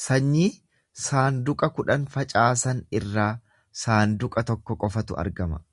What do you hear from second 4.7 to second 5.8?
qofatu argama.